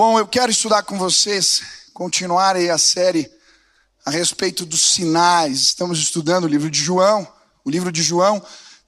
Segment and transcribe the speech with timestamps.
[0.00, 1.60] Bom, eu quero estudar com vocês,
[1.92, 3.30] continuar aí a série
[4.02, 5.60] a respeito dos sinais.
[5.60, 7.30] Estamos estudando o livro de João.
[7.62, 8.42] O livro de João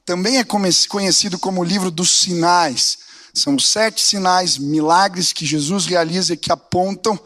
[0.06, 0.45] também é
[0.88, 2.96] conhecido como o livro dos sinais.
[3.35, 7.20] São sete sinais, milagres que Jesus realiza que apontam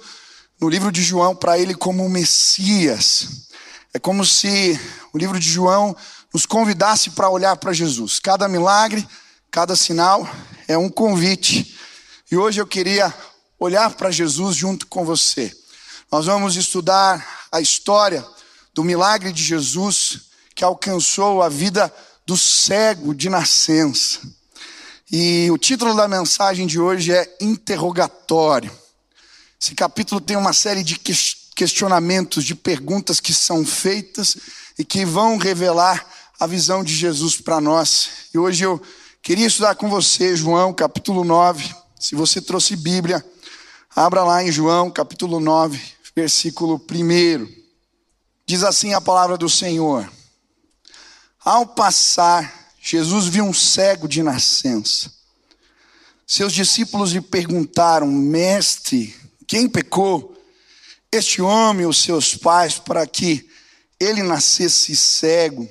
[0.60, 3.46] no livro de João para ele como o Messias.
[3.94, 4.80] É como se
[5.12, 5.96] o livro de João
[6.34, 8.18] nos convidasse para olhar para Jesus.
[8.18, 9.06] Cada milagre,
[9.48, 10.28] cada sinal
[10.66, 11.78] é um convite.
[12.28, 13.14] E hoje eu queria
[13.58, 15.54] olhar para Jesus junto com você.
[16.10, 18.24] Nós vamos estudar a história
[18.74, 20.20] do milagre de Jesus
[20.54, 21.92] que alcançou a vida
[22.24, 24.20] do cego de nascença.
[25.10, 28.70] E o título da mensagem de hoje é Interrogatório.
[29.60, 30.98] Esse capítulo tem uma série de
[31.54, 34.36] questionamentos, de perguntas que são feitas
[34.78, 36.04] e que vão revelar
[36.38, 38.08] a visão de Jesus para nós.
[38.34, 38.82] E hoje eu
[39.22, 41.74] queria estudar com você João capítulo 9.
[41.98, 43.24] Se você trouxe Bíblia,
[43.96, 45.80] abra lá em João capítulo 9,
[46.14, 47.48] versículo 1.
[48.44, 50.06] Diz assim a palavra do Senhor:
[51.42, 55.10] Ao passar Jesus viu um cego de nascença.
[56.26, 60.36] Seus discípulos lhe perguntaram: Mestre, quem pecou?
[61.10, 63.48] Este homem ou seus pais para que
[63.98, 65.66] ele nascesse cego?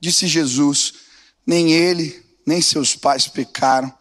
[0.00, 0.94] Disse Jesus:
[1.46, 3.92] Nem ele, nem seus pais pecaram,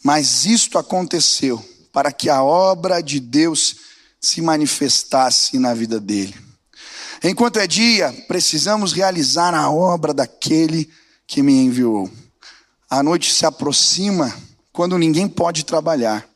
[0.00, 1.60] mas isto aconteceu
[1.92, 3.76] para que a obra de Deus
[4.20, 6.34] se manifestasse na vida dele.
[7.22, 10.90] Enquanto é dia, precisamos realizar a obra daquele
[11.26, 12.10] que me enviou.
[12.88, 14.34] A noite se aproxima
[14.72, 16.28] quando ninguém pode trabalhar.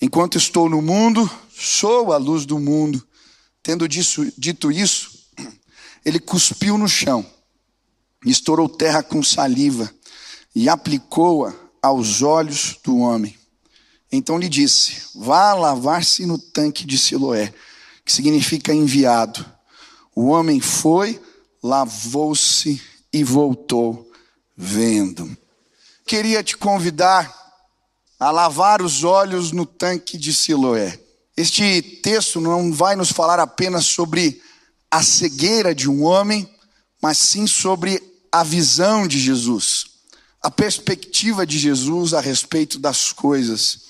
[0.00, 3.06] Enquanto estou no mundo, sou a luz do mundo.
[3.62, 5.10] Tendo disso, dito isso,
[6.04, 7.24] ele cuspiu no chão,
[8.24, 9.90] estourou terra com saliva
[10.54, 13.39] e aplicou-a aos olhos do homem.
[14.10, 17.52] Então lhe disse: Vá lavar-se no tanque de Siloé,
[18.04, 19.44] que significa enviado.
[20.14, 21.20] O homem foi,
[21.62, 22.80] lavou-se
[23.12, 24.10] e voltou
[24.56, 25.36] vendo.
[26.06, 27.38] Queria te convidar
[28.18, 30.98] a lavar os olhos no tanque de Siloé.
[31.36, 34.42] Este texto não vai nos falar apenas sobre
[34.90, 36.48] a cegueira de um homem,
[37.00, 39.86] mas sim sobre a visão de Jesus,
[40.42, 43.89] a perspectiva de Jesus a respeito das coisas.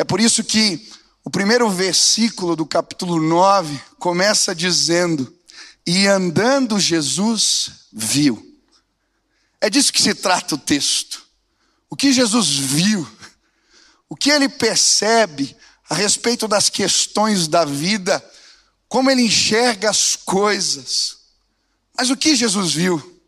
[0.00, 0.88] É por isso que
[1.22, 5.30] o primeiro versículo do capítulo 9 começa dizendo:
[5.86, 8.58] E andando Jesus viu.
[9.60, 11.22] É disso que se trata o texto.
[11.90, 13.06] O que Jesus viu,
[14.08, 15.54] o que ele percebe
[15.86, 18.24] a respeito das questões da vida,
[18.88, 21.18] como ele enxerga as coisas.
[21.94, 23.20] Mas o que Jesus viu?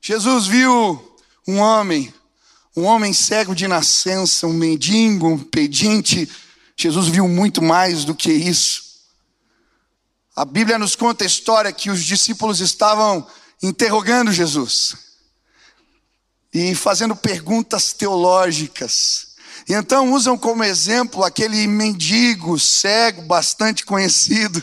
[0.00, 2.14] Jesus viu um homem,
[2.76, 6.28] um homem cego de nascença, um mendigo, um pedinte.
[6.76, 8.84] Jesus viu muito mais do que isso.
[10.36, 13.26] A Bíblia nos conta a história que os discípulos estavam
[13.62, 14.94] interrogando Jesus
[16.52, 19.34] e fazendo perguntas teológicas.
[19.66, 24.62] E então usam como exemplo aquele mendigo cego bastante conhecido.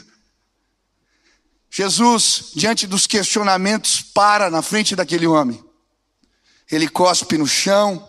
[1.71, 5.72] Jesus, diante dos questionamentos, para na frente daquele homem.
[6.71, 8.07] Ele cospe no chão,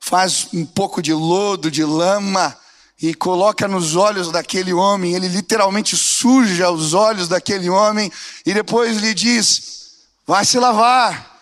[0.00, 2.56] faz um pouco de lodo, de lama,
[3.00, 5.14] e coloca nos olhos daquele homem.
[5.14, 8.10] Ele literalmente suja os olhos daquele homem,
[8.44, 9.78] e depois lhe diz:
[10.26, 11.36] Vai se lavar.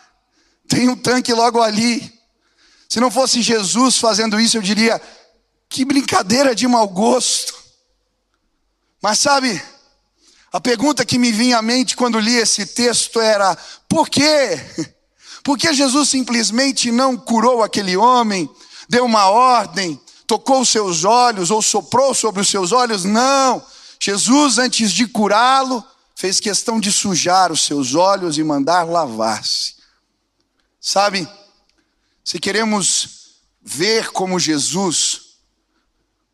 [0.68, 2.12] Tem um tanque logo ali.
[2.88, 5.00] Se não fosse Jesus fazendo isso, eu diria:
[5.68, 7.54] que brincadeira de mau gosto.
[9.02, 9.62] Mas sabe,
[10.52, 13.56] a pergunta que me vinha à mente quando li esse texto era:
[13.88, 14.60] por quê?
[15.46, 18.50] Por que Jesus simplesmente não curou aquele homem,
[18.88, 23.04] deu uma ordem, tocou os seus olhos ou soprou sobre os seus olhos?
[23.04, 23.64] Não.
[24.00, 25.84] Jesus, antes de curá-lo,
[26.16, 29.76] fez questão de sujar os seus olhos e mandar lavar-se.
[30.80, 31.28] Sabe,
[32.24, 35.36] se queremos ver como Jesus,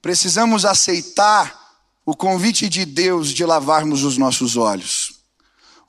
[0.01, 1.55] precisamos aceitar
[2.07, 5.21] o convite de Deus de lavarmos os nossos olhos.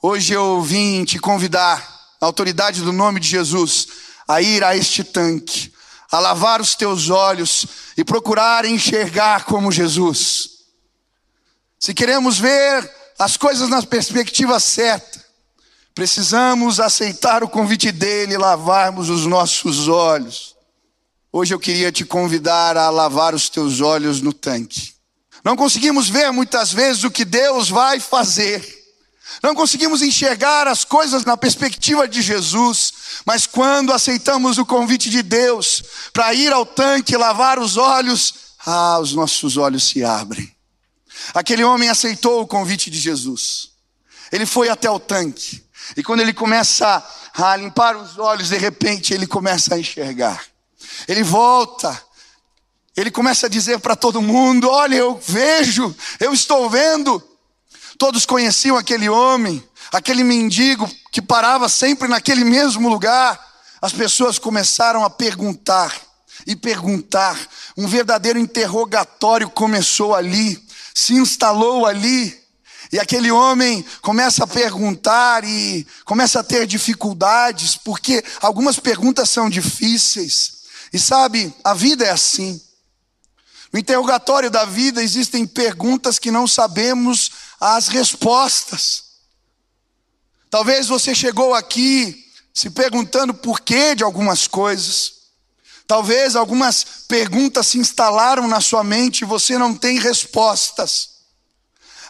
[0.02, 1.93] Hoje eu vim te convidar,
[2.24, 3.86] na autoridade do nome de Jesus,
[4.26, 5.70] a ir a este tanque,
[6.10, 7.66] a lavar os teus olhos
[7.98, 10.48] e procurar enxergar como Jesus.
[11.78, 15.22] Se queremos ver as coisas na perspectiva certa,
[15.94, 20.56] Precisamos aceitar o convite dele e lavarmos os nossos olhos.
[21.32, 24.92] Hoje eu queria te convidar a lavar os teus olhos no tanque.
[25.44, 28.73] Não conseguimos ver muitas vezes o que Deus vai fazer.
[29.42, 32.92] Não conseguimos enxergar as coisas na perspectiva de Jesus,
[33.24, 35.82] mas quando aceitamos o convite de Deus
[36.12, 38.34] para ir ao tanque lavar os olhos,
[38.66, 40.54] ah, os nossos olhos se abrem.
[41.32, 43.70] Aquele homem aceitou o convite de Jesus.
[44.30, 45.64] Ele foi até o tanque.
[45.96, 47.04] E quando ele começa
[47.34, 50.44] a limpar os olhos, de repente ele começa a enxergar.
[51.06, 52.02] Ele volta.
[52.96, 57.22] Ele começa a dizer para todo mundo: Olha, eu vejo, eu estou vendo.
[57.98, 59.62] Todos conheciam aquele homem,
[59.92, 63.40] aquele mendigo que parava sempre naquele mesmo lugar.
[63.80, 65.94] As pessoas começaram a perguntar
[66.46, 67.38] e perguntar.
[67.76, 70.62] Um verdadeiro interrogatório começou ali,
[70.94, 72.42] se instalou ali.
[72.92, 79.48] E aquele homem começa a perguntar e começa a ter dificuldades, porque algumas perguntas são
[79.48, 80.52] difíceis.
[80.92, 82.60] E sabe, a vida é assim.
[83.72, 87.32] No interrogatório da vida existem perguntas que não sabemos
[87.64, 89.04] as respostas.
[90.50, 92.22] Talvez você chegou aqui
[92.52, 95.14] se perguntando por que de algumas coisas.
[95.86, 101.14] Talvez algumas perguntas se instalaram na sua mente e você não tem respostas.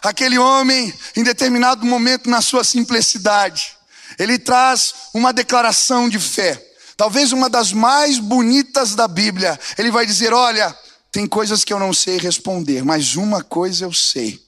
[0.01, 3.77] Aquele homem, em determinado momento, na sua simplicidade,
[4.19, 6.61] ele traz uma declaração de fé,
[6.97, 9.57] talvez uma das mais bonitas da Bíblia.
[9.77, 10.77] Ele vai dizer: Olha,
[11.11, 14.44] tem coisas que eu não sei responder, mas uma coisa eu sei: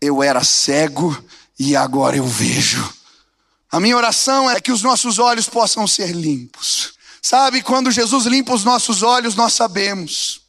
[0.00, 1.16] eu era cego
[1.58, 2.92] e agora eu vejo.
[3.70, 6.94] A minha oração é que os nossos olhos possam ser limpos.
[7.22, 10.40] Sabe, quando Jesus limpa os nossos olhos, nós sabemos.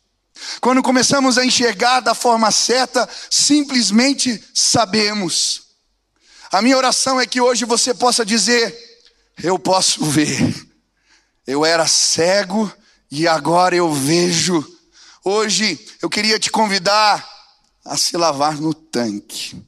[0.59, 5.63] Quando começamos a enxergar da forma certa, simplesmente sabemos.
[6.51, 8.75] A minha oração é que hoje você possa dizer:
[9.43, 10.67] Eu posso ver.
[11.45, 12.71] Eu era cego
[13.09, 14.65] e agora eu vejo.
[15.23, 17.30] Hoje eu queria te convidar
[17.85, 19.61] a se lavar no tanque,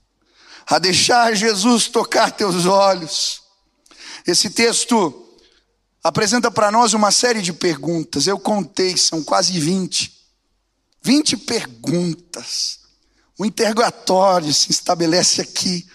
[0.66, 3.42] a deixar Jesus tocar teus olhos.
[4.26, 5.38] Esse texto
[6.04, 8.28] apresenta para nós uma série de perguntas.
[8.28, 10.12] Eu contei, são quase 20.
[11.02, 12.80] 20 perguntas.
[13.38, 15.88] O interrogatório se estabelece aqui.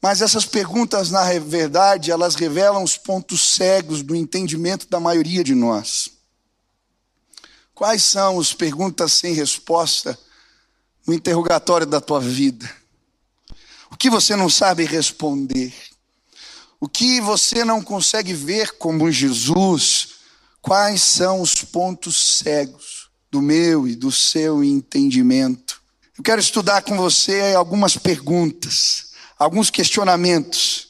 [0.00, 5.54] Mas essas perguntas, na verdade, elas revelam os pontos cegos do entendimento da maioria de
[5.54, 6.10] nós.
[7.72, 10.18] Quais são as perguntas sem resposta
[11.06, 12.70] no interrogatório da tua vida?
[13.90, 15.72] O que você não sabe responder?
[16.80, 20.08] O que você não consegue ver como Jesus,
[20.60, 25.80] quais são os pontos cegos do meu e do seu entendimento?
[26.16, 30.88] Eu quero estudar com você algumas perguntas, alguns questionamentos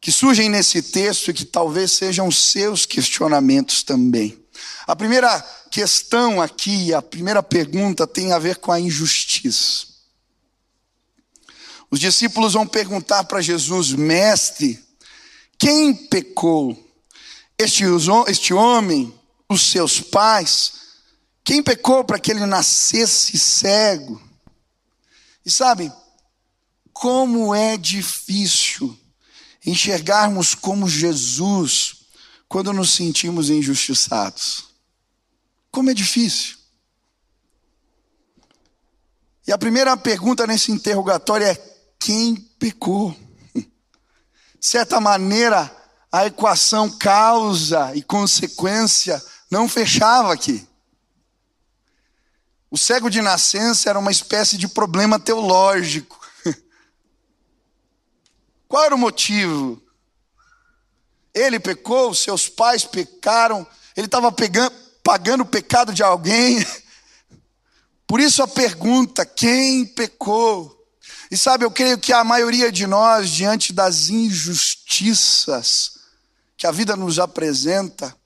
[0.00, 4.38] que surgem nesse texto e que talvez sejam seus questionamentos também.
[4.86, 5.40] A primeira
[5.70, 9.86] questão aqui, a primeira pergunta tem a ver com a injustiça.
[11.90, 14.82] Os discípulos vão perguntar para Jesus, mestre,
[15.58, 16.76] quem pecou?
[17.58, 17.84] Este,
[18.28, 19.12] este homem,
[19.48, 20.72] os seus pais?
[21.42, 24.22] Quem pecou para que ele nascesse cego?
[25.44, 25.90] E sabe,
[26.92, 28.98] como é difícil
[29.64, 31.97] enxergarmos como Jesus
[32.48, 34.68] quando nos sentimos injustiçados.
[35.70, 36.56] Como é difícil.
[39.46, 41.54] E a primeira pergunta nesse interrogatório é:
[41.98, 43.14] quem pecou?
[43.54, 45.70] De certa maneira,
[46.10, 50.66] a equação causa e consequência não fechava aqui.
[52.70, 56.18] O cego de nascença era uma espécie de problema teológico.
[58.68, 59.82] Qual era o motivo?
[61.34, 63.66] Ele pecou, seus pais pecaram,
[63.96, 64.32] ele estava
[65.02, 66.64] pagando o pecado de alguém.
[68.06, 70.74] Por isso a pergunta: quem pecou?
[71.30, 75.98] E sabe, eu creio que a maioria de nós, diante das injustiças
[76.56, 78.16] que a vida nos apresenta,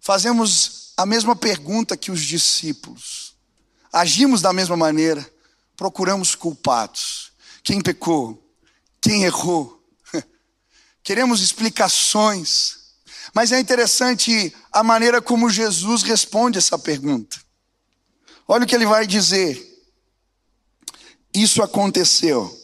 [0.00, 3.36] fazemos a mesma pergunta que os discípulos.
[3.92, 5.24] Agimos da mesma maneira,
[5.76, 7.32] procuramos culpados.
[7.62, 8.42] Quem pecou?
[9.00, 9.77] Quem errou?
[11.08, 12.76] Queremos explicações.
[13.32, 17.40] Mas é interessante a maneira como Jesus responde essa pergunta.
[18.46, 19.58] Olha o que ele vai dizer.
[21.32, 22.54] Isso aconteceu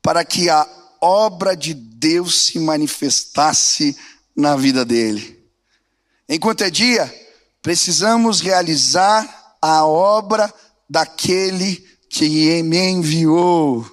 [0.00, 0.66] para que a
[0.98, 3.94] obra de Deus se manifestasse
[4.34, 5.46] na vida dele.
[6.26, 7.14] Enquanto é dia,
[7.60, 10.50] precisamos realizar a obra
[10.88, 13.86] daquele que me enviou.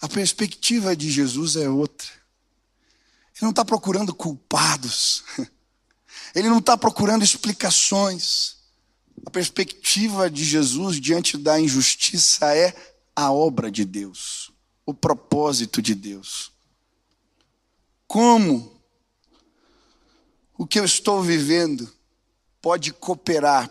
[0.00, 2.23] A perspectiva de Jesus é outra.
[3.34, 5.24] Ele não está procurando culpados,
[6.34, 8.56] ele não está procurando explicações.
[9.26, 12.74] A perspectiva de Jesus diante da injustiça é
[13.16, 14.52] a obra de Deus,
[14.84, 16.52] o propósito de Deus.
[18.06, 18.80] Como
[20.56, 21.92] o que eu estou vivendo
[22.60, 23.70] pode cooperar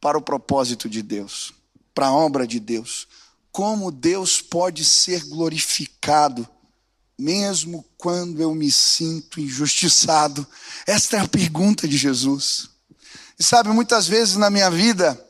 [0.00, 1.52] para o propósito de Deus,
[1.94, 3.06] para a obra de Deus.
[3.52, 6.48] Como Deus pode ser glorificado,
[7.20, 10.46] mesmo quando eu me sinto injustiçado?
[10.86, 12.70] Esta é a pergunta de Jesus.
[13.38, 15.22] E sabe, muitas vezes na minha vida,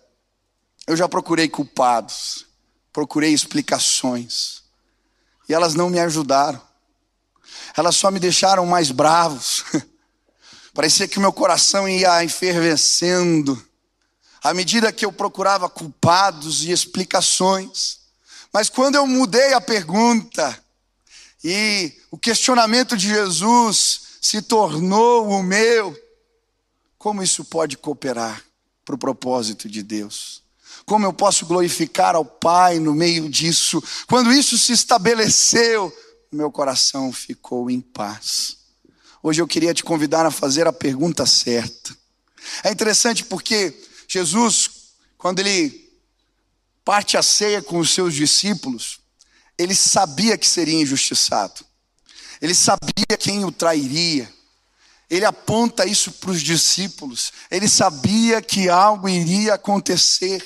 [0.86, 2.46] eu já procurei culpados,
[2.92, 4.62] procurei explicações,
[5.48, 6.60] e elas não me ajudaram,
[7.76, 9.64] elas só me deixaram mais bravos.
[10.72, 13.60] Parecia que o meu coração ia enfervescendo,
[14.42, 17.98] à medida que eu procurava culpados e explicações.
[18.52, 20.64] Mas quando eu mudei a pergunta
[21.42, 25.96] e o questionamento de Jesus se tornou o meu,
[26.98, 28.44] como isso pode cooperar
[28.84, 30.42] para o propósito de Deus?
[30.84, 33.82] Como eu posso glorificar ao Pai no meio disso?
[34.06, 35.94] Quando isso se estabeleceu,
[36.30, 38.58] meu coração ficou em paz.
[39.22, 41.96] Hoje eu queria te convidar a fazer a pergunta certa.
[42.64, 43.74] É interessante porque
[44.08, 44.70] Jesus,
[45.16, 45.88] quando ele
[46.84, 49.00] parte a ceia com os seus discípulos,
[49.60, 51.66] ele sabia que seria injustiçado.
[52.40, 54.32] Ele sabia quem o trairia.
[55.10, 57.30] Ele aponta isso para os discípulos.
[57.50, 60.42] Ele sabia que algo iria acontecer.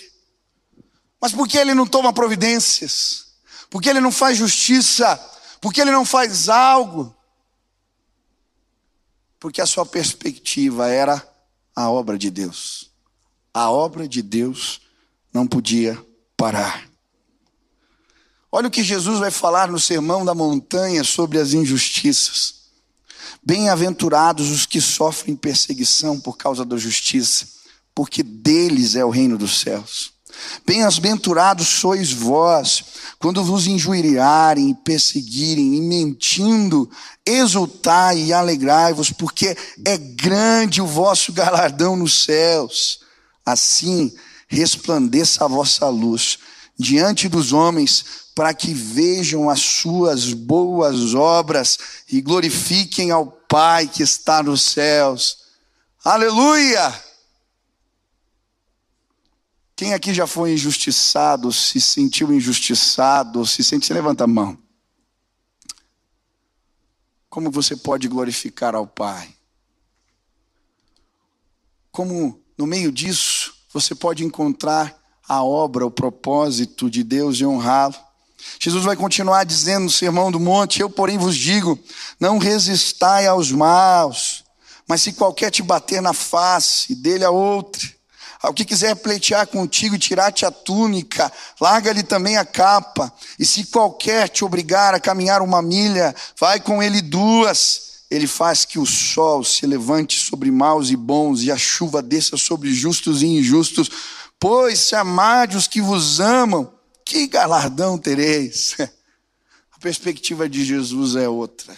[1.20, 3.36] Mas por que ele não toma providências?
[3.70, 5.16] Por que ele não faz justiça?
[5.60, 7.14] Por que ele não faz algo?
[9.38, 11.24] Porque a sua perspectiva era
[11.76, 12.90] a obra de Deus.
[13.52, 14.80] A obra de Deus
[15.32, 16.04] não podia
[16.36, 16.93] parar.
[18.56, 22.54] Olha o que Jesus vai falar no Sermão da Montanha sobre as injustiças.
[23.44, 27.48] Bem-aventurados os que sofrem perseguição por causa da justiça,
[27.92, 30.12] porque deles é o reino dos céus.
[30.64, 32.84] Bem-aventurados sois vós,
[33.18, 36.88] quando vos injuriarem e perseguirem, e mentindo,
[37.26, 43.00] exultai e alegrai-vos, porque é grande o vosso galardão nos céus.
[43.44, 44.14] Assim
[44.46, 46.38] resplandeça a vossa luz
[46.78, 51.78] diante dos homens, para que vejam as suas boas obras
[52.10, 55.44] e glorifiquem ao Pai que está nos céus.
[56.04, 56.92] Aleluia!
[59.76, 64.58] Quem aqui já foi injustiçado, se sentiu injustiçado, se sente, se levanta a mão.
[67.28, 69.34] Como você pode glorificar ao Pai?
[71.90, 77.94] Como no meio disso você pode encontrar a obra, o propósito de Deus e honrá-lo?
[78.60, 81.78] Jesus vai continuar dizendo no Sermão do Monte: Eu, porém, vos digo:
[82.20, 84.44] não resistai aos maus,
[84.86, 87.94] mas se qualquer te bater na face, dele a outra.
[88.44, 93.10] Ao que quiser pleitear contigo e tirar-te a túnica, larga-lhe também a capa.
[93.38, 98.04] E se qualquer te obrigar a caminhar uma milha, vai com ele duas.
[98.10, 102.36] Ele faz que o sol se levante sobre maus e bons, e a chuva desça
[102.36, 103.88] sobre justos e injustos.
[104.46, 106.70] Pois se amade os que vos amam,
[107.02, 108.76] que galardão tereis?
[109.72, 111.74] A perspectiva de Jesus é outra.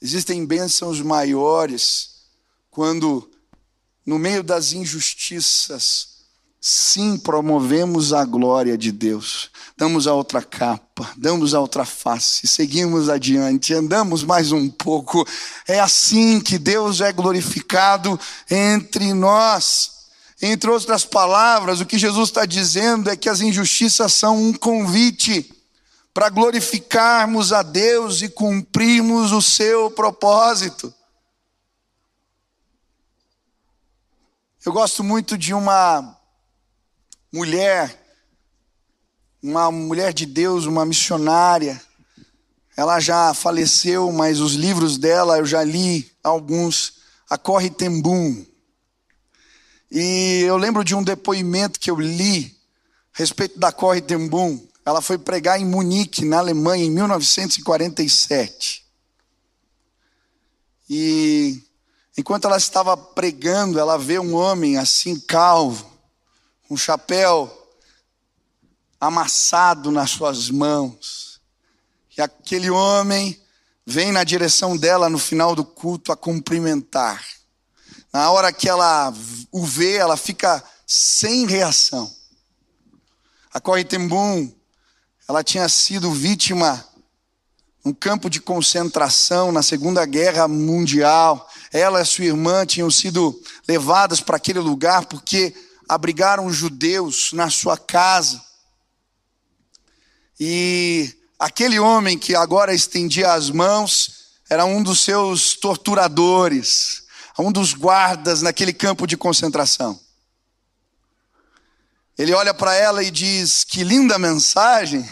[0.00, 2.24] Existem bênçãos maiores
[2.68, 3.30] quando
[4.04, 6.24] no meio das injustiças,
[6.60, 9.48] sim, promovemos a glória de Deus.
[9.76, 15.24] Damos a outra capa, damos a outra face, seguimos adiante, andamos mais um pouco.
[15.68, 18.18] É assim que Deus é glorificado
[18.50, 19.91] entre nós.
[20.44, 25.48] Entre outras palavras, o que Jesus está dizendo é que as injustiças são um convite
[26.12, 30.92] para glorificarmos a Deus e cumprirmos o seu propósito.
[34.66, 36.18] Eu gosto muito de uma
[37.32, 38.04] mulher,
[39.40, 41.80] uma mulher de Deus, uma missionária.
[42.76, 47.00] Ela já faleceu, mas os livros dela eu já li alguns.
[47.30, 48.51] A Corre Tembum.
[49.92, 52.56] E eu lembro de um depoimento que eu li
[53.14, 54.66] a respeito da Corre Tembum.
[54.84, 58.84] Ela foi pregar em Munique, na Alemanha, em 1947.
[60.88, 61.62] E
[62.16, 65.90] Enquanto ela estava pregando, ela vê um homem assim calvo,
[66.68, 67.50] um chapéu
[69.00, 71.40] amassado nas suas mãos.
[72.16, 73.40] E aquele homem
[73.86, 77.24] vem na direção dela no final do culto a cumprimentar.
[78.12, 79.12] Na hora que ela
[79.50, 82.14] o vê, ela fica sem reação.
[83.54, 84.52] A Corrie Tembum,
[85.26, 86.86] ela tinha sido vítima
[87.84, 91.48] um campo de concentração na Segunda Guerra Mundial.
[91.72, 95.54] Ela e sua irmã tinham sido levadas para aquele lugar porque
[95.88, 98.40] abrigaram judeus na sua casa.
[100.38, 107.01] E aquele homem que agora estendia as mãos era um dos seus torturadores,
[107.38, 109.98] um dos guardas naquele campo de concentração.
[112.18, 115.08] Ele olha para ela e diz: Que linda mensagem.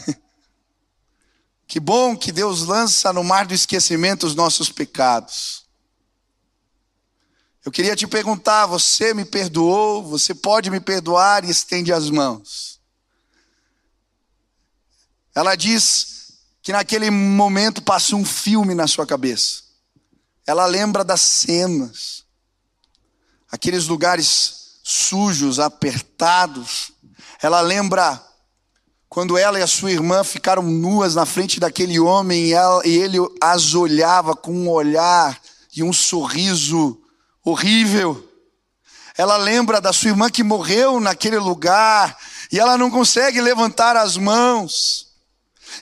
[1.66, 5.64] Que bom que Deus lança no mar do esquecimento os nossos pecados.
[7.64, 10.02] Eu queria te perguntar: você me perdoou?
[10.02, 12.80] Você pode me perdoar e estende as mãos.
[15.32, 19.69] Ela diz que naquele momento passa um filme na sua cabeça.
[20.50, 22.24] Ela lembra das cenas,
[23.52, 26.90] aqueles lugares sujos, apertados.
[27.40, 28.20] Ela lembra
[29.08, 32.98] quando ela e a sua irmã ficaram nuas na frente daquele homem e, ela, e
[32.98, 35.40] ele as olhava com um olhar
[35.72, 37.00] e um sorriso
[37.44, 38.28] horrível.
[39.16, 42.18] Ela lembra da sua irmã que morreu naquele lugar
[42.50, 45.12] e ela não consegue levantar as mãos.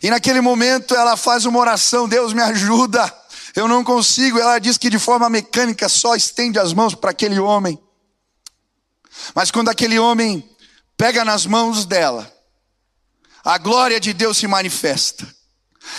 [0.02, 3.10] E naquele momento ela faz uma oração: Deus me ajuda,
[3.58, 4.38] eu não consigo.
[4.38, 7.78] Ela diz que de forma mecânica só estende as mãos para aquele homem.
[9.34, 10.48] Mas quando aquele homem
[10.96, 12.32] pega nas mãos dela,
[13.44, 15.26] a glória de Deus se manifesta.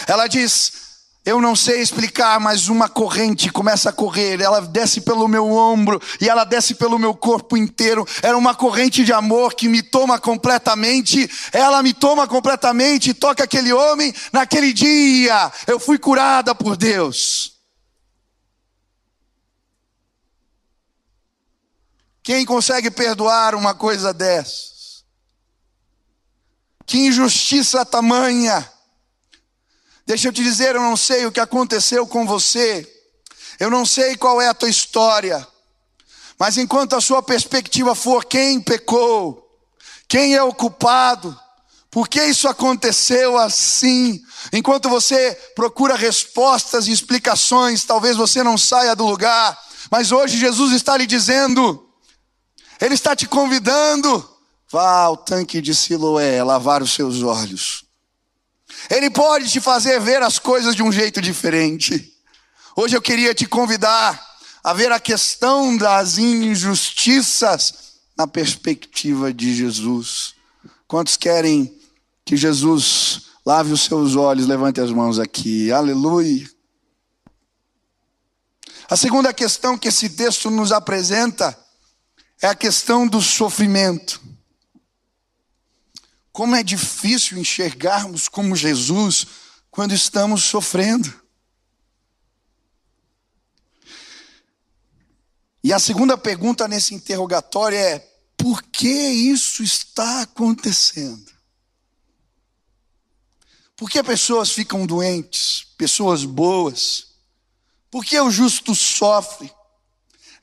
[0.08, 0.89] Ela diz:
[1.30, 6.02] Eu não sei explicar, mas uma corrente começa a correr, ela desce pelo meu ombro
[6.20, 8.04] e ela desce pelo meu corpo inteiro.
[8.24, 11.30] Era uma corrente de amor que me toma completamente.
[11.54, 14.12] Ela me toma completamente, toca aquele homem.
[14.34, 17.54] Naquele dia, eu fui curada por Deus.
[22.24, 25.04] Quem consegue perdoar uma coisa dessa?
[26.88, 28.79] Que injustiça tamanha!
[30.10, 32.84] Deixa eu te dizer, eu não sei o que aconteceu com você,
[33.60, 35.48] eu não sei qual é a tua história,
[36.40, 39.48] mas enquanto a sua perspectiva for quem pecou,
[40.08, 41.40] quem é o culpado,
[41.92, 44.20] por que isso aconteceu assim?
[44.52, 49.56] Enquanto você procura respostas e explicações, talvez você não saia do lugar,
[49.92, 51.88] mas hoje Jesus está lhe dizendo,
[52.82, 54.28] Ele está te convidando
[54.72, 57.89] Vá ao tanque de Siloé lavar os seus olhos.
[58.90, 62.14] Ele pode te fazer ver as coisas de um jeito diferente.
[62.76, 64.20] Hoje eu queria te convidar
[64.64, 70.36] a ver a questão das injustiças na perspectiva de Jesus.
[70.88, 71.78] Quantos querem
[72.26, 74.48] que Jesus lave os seus olhos?
[74.48, 75.72] Levante as mãos aqui.
[75.72, 76.50] Aleluia.
[78.90, 81.58] A segunda questão que esse texto nos apresenta
[82.42, 84.20] é a questão do sofrimento.
[86.32, 89.26] Como é difícil enxergarmos como Jesus
[89.72, 91.14] quando estamos sofrendo.
[95.64, 98.00] E a segunda pergunta nesse interrogatório é:
[98.38, 101.32] por que isso está acontecendo?
[103.76, 107.08] Por que pessoas ficam doentes, pessoas boas?
[107.90, 109.52] Por que o justo sofre?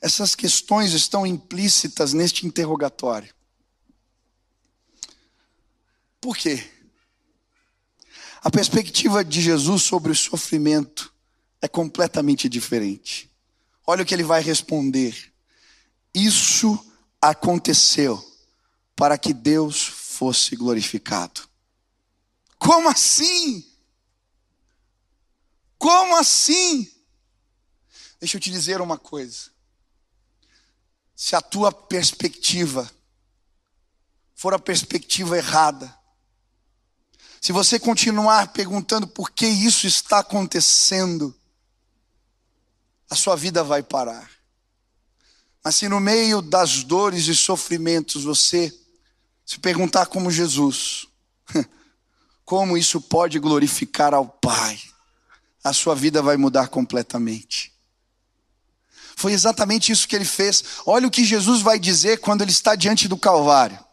[0.01, 3.33] Essas questões estão implícitas neste interrogatório.
[6.27, 6.61] Por quê?
[8.41, 11.13] A perspectiva de Jesus sobre o sofrimento
[11.61, 13.31] é completamente diferente.
[13.85, 15.33] Olha o que ele vai responder.
[16.13, 16.77] Isso
[17.21, 18.21] aconteceu
[18.93, 21.47] para que Deus fosse glorificado.
[22.59, 23.65] Como assim?
[25.77, 26.91] Como assim?
[28.19, 29.49] Deixa eu te dizer uma coisa.
[31.15, 32.91] Se a tua perspectiva
[34.35, 35.96] for a perspectiva errada,
[37.47, 41.33] se você continuar perguntando por que isso está acontecendo,
[43.09, 44.29] a sua vida vai parar.
[45.63, 48.77] Mas se no meio das dores e sofrimentos você
[49.45, 51.07] se perguntar como Jesus,
[52.43, 54.77] como isso pode glorificar ao Pai,
[55.63, 57.71] a sua vida vai mudar completamente.
[59.15, 60.61] Foi exatamente isso que ele fez.
[60.85, 63.86] Olha o que Jesus vai dizer quando ele está diante do Calvário.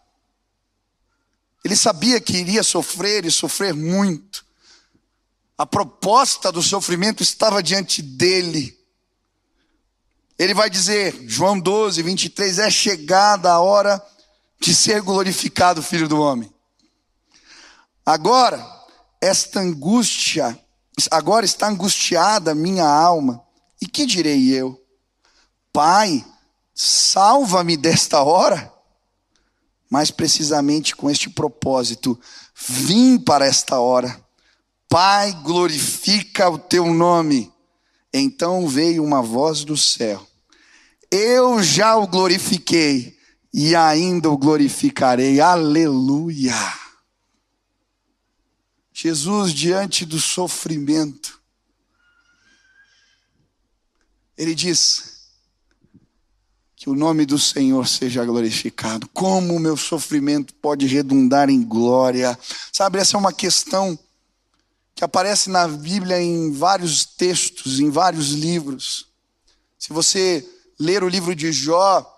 [1.64, 4.44] Ele sabia que iria sofrer e sofrer muito.
[5.56, 8.78] A proposta do sofrimento estava diante dele.
[10.38, 14.04] Ele vai dizer, João 12, 23, é chegada a hora
[14.60, 16.52] de ser glorificado o Filho do Homem.
[18.04, 18.62] Agora,
[19.18, 20.58] esta angústia,
[21.10, 23.42] agora está angustiada minha alma.
[23.80, 24.78] E que direi eu?
[25.72, 26.24] Pai,
[26.74, 28.73] salva-me desta hora
[29.94, 32.18] mais precisamente com este propósito:
[32.52, 34.20] vim para esta hora.
[34.88, 37.52] Pai, glorifica o teu nome.
[38.12, 40.26] Então veio uma voz do céu:
[41.08, 43.16] Eu já o glorifiquei
[43.52, 45.40] e ainda o glorificarei.
[45.40, 46.56] Aleluia.
[48.92, 51.40] Jesus, diante do sofrimento,
[54.36, 55.13] ele diz:
[56.76, 59.08] Que o nome do Senhor seja glorificado.
[59.08, 62.38] Como o meu sofrimento pode redundar em glória?
[62.72, 63.98] Sabe, essa é uma questão
[64.94, 69.06] que aparece na Bíblia em vários textos, em vários livros.
[69.78, 72.10] Se você ler o livro de Jó,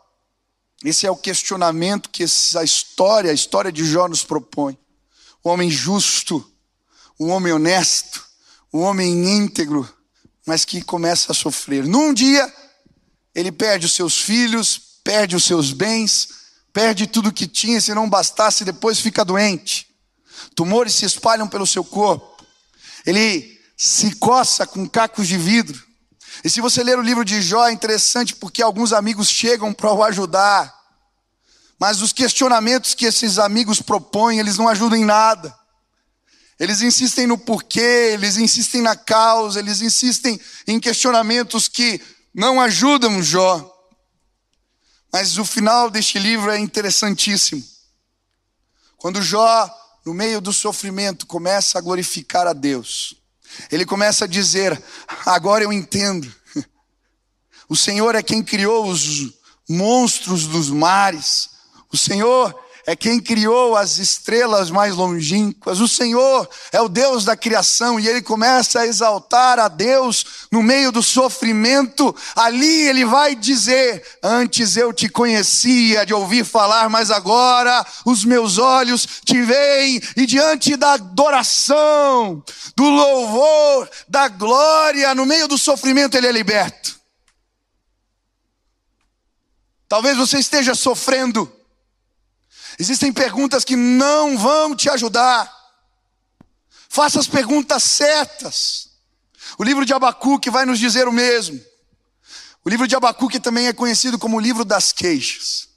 [0.84, 4.78] esse é o questionamento que a história, a história de Jó nos propõe.
[5.42, 6.44] O homem justo,
[7.18, 8.24] o homem honesto,
[8.70, 9.88] o homem íntegro,
[10.44, 11.86] mas que começa a sofrer.
[11.86, 12.52] Num dia,
[13.36, 16.28] ele perde os seus filhos, perde os seus bens,
[16.72, 19.86] perde tudo que tinha, se não bastasse, depois fica doente.
[20.54, 22.42] Tumores se espalham pelo seu corpo.
[23.04, 25.84] Ele se coça com cacos de vidro.
[26.42, 29.92] E se você ler o livro de Jó, é interessante porque alguns amigos chegam para
[29.92, 30.74] o ajudar.
[31.78, 35.54] Mas os questionamentos que esses amigos propõem, eles não ajudam em nada.
[36.58, 42.00] Eles insistem no porquê, eles insistem na causa, eles insistem em questionamentos que
[42.36, 43.72] não ajudam Jó.
[45.10, 47.64] Mas o final deste livro é interessantíssimo.
[48.98, 49.70] Quando Jó,
[50.04, 53.16] no meio do sofrimento, começa a glorificar a Deus,
[53.72, 54.80] ele começa a dizer:
[55.24, 56.30] Agora eu entendo.
[57.68, 59.32] O Senhor é quem criou os
[59.68, 61.48] monstros dos mares.
[61.90, 62.54] O Senhor
[62.86, 65.80] é quem criou as estrelas mais longínquas.
[65.80, 70.62] O Senhor é o Deus da criação e ele começa a exaltar a Deus no
[70.62, 72.14] meio do sofrimento.
[72.36, 78.56] Ali ele vai dizer: Antes eu te conhecia de ouvir falar, mas agora os meus
[78.56, 82.40] olhos te veem e diante da adoração,
[82.76, 86.94] do louvor, da glória, no meio do sofrimento ele é liberto.
[89.88, 91.52] Talvez você esteja sofrendo
[92.78, 95.52] Existem perguntas que não vão te ajudar.
[96.88, 98.90] Faça as perguntas certas.
[99.58, 101.60] O livro de Abacuque vai nos dizer o mesmo.
[102.64, 105.68] O livro de Abacuque também é conhecido como o livro das queixas.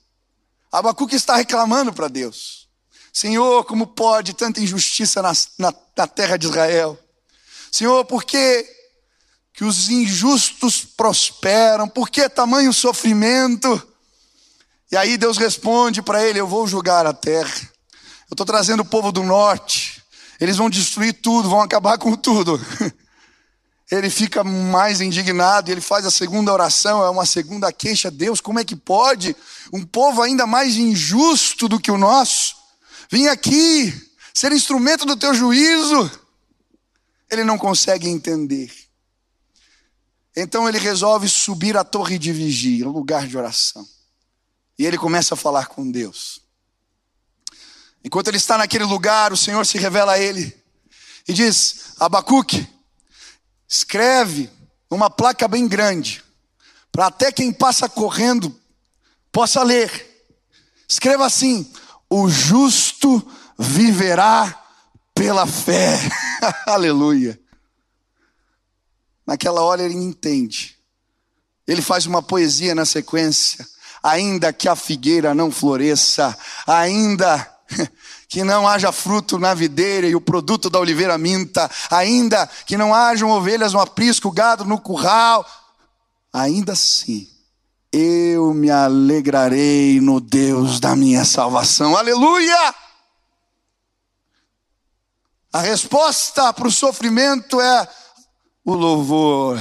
[0.71, 2.67] Abacuque está reclamando para Deus:
[3.13, 6.97] Senhor, como pode tanta injustiça na, na, na terra de Israel?
[7.71, 8.67] Senhor, por que,
[9.53, 11.87] que os injustos prosperam?
[11.87, 13.88] Por que tamanho sofrimento?
[14.91, 17.69] E aí Deus responde para ele: Eu vou julgar a terra.
[18.29, 20.03] Eu estou trazendo o povo do norte.
[20.39, 22.59] Eles vão destruir tudo, vão acabar com tudo.
[23.91, 28.11] Ele fica mais indignado ele faz a segunda oração, é uma segunda queixa.
[28.11, 29.35] Deus, como é que pode
[29.73, 32.55] um povo ainda mais injusto do que o nosso
[33.09, 33.91] vir aqui
[34.31, 36.11] ser instrumento do teu juízo?
[37.31, 38.71] Ele não consegue entender.
[40.35, 43.83] Então ele resolve subir a torre de vigia, lugar de oração.
[44.79, 46.41] E ele começa a falar com Deus.
[48.01, 50.57] Enquanto ele está naquele lugar, o Senhor se revela a ele
[51.27, 52.65] e diz: Abacuque,
[53.67, 54.49] escreve
[54.89, 56.23] uma placa bem grande,
[56.93, 58.57] para até quem passa correndo
[59.33, 60.25] possa ler.
[60.87, 61.69] Escreva assim:
[62.09, 63.21] O justo
[63.57, 64.63] viverá
[65.13, 65.99] pela fé.
[66.65, 67.37] Aleluia.
[69.27, 70.79] Naquela hora ele entende.
[71.67, 73.67] Ele faz uma poesia na sequência
[74.01, 77.49] ainda que a figueira não floresça, ainda
[78.27, 82.93] que não haja fruto na videira e o produto da oliveira minta, ainda que não
[82.93, 85.45] hajam ovelhas no aprisco, gado no curral,
[86.31, 87.27] ainda assim
[87.91, 91.95] eu me alegrarei no Deus da minha salvação.
[91.95, 92.75] Aleluia!
[95.51, 97.87] A resposta para o sofrimento é
[98.63, 99.59] o louvor,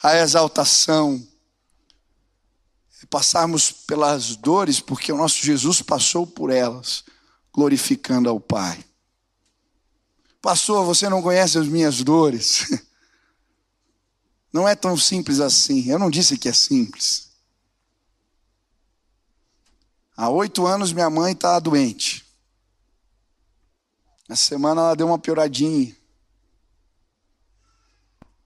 [0.00, 1.20] a exaltação,
[3.10, 7.04] passarmos pelas dores, porque o nosso Jesus passou por elas,
[7.52, 8.84] glorificando ao Pai.
[10.40, 12.66] Pastor, você não conhece as minhas dores.
[14.52, 15.88] Não é tão simples assim.
[15.88, 17.30] Eu não disse que é simples.
[20.16, 22.26] Há oito anos minha mãe está doente.
[24.28, 25.96] Essa semana ela deu uma pioradinha.